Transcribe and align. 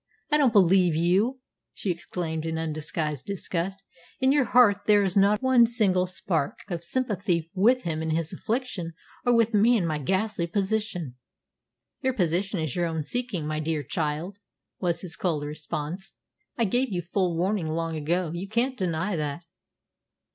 "I 0.31 0.37
don't 0.39 0.51
believe 0.51 0.95
you!" 0.95 1.41
she 1.75 1.91
exclaimed 1.91 2.43
in 2.43 2.57
undisguised 2.57 3.27
disgust. 3.27 3.83
"In 4.19 4.31
your 4.31 4.45
heart 4.45 4.87
there 4.87 5.03
is 5.03 5.15
not 5.15 5.43
one 5.43 5.67
single 5.67 6.07
spark 6.07 6.57
of 6.69 6.83
sympathy 6.83 7.51
with 7.53 7.83
him 7.83 8.01
in 8.01 8.09
his 8.09 8.33
affliction 8.33 8.93
or 9.27 9.33
with 9.35 9.53
me 9.53 9.77
in 9.77 9.85
my 9.85 9.99
ghastly 9.99 10.47
position!" 10.47 11.17
"Your 12.01 12.13
position 12.13 12.59
is 12.59 12.75
only 12.75 12.81
your 12.81 12.89
own 12.95 13.03
seeking, 13.03 13.45
my 13.45 13.59
dear 13.59 13.83
child," 13.83 14.39
was 14.79 15.01
his 15.01 15.15
cold 15.15 15.43
response. 15.43 16.15
"I 16.57 16.65
gave 16.65 16.91
you 16.91 17.03
full 17.03 17.37
warning 17.37 17.67
long 17.67 17.95
ago. 17.95 18.31
You 18.33 18.47
can't 18.49 18.75
deny 18.75 19.15
that." 19.17 19.43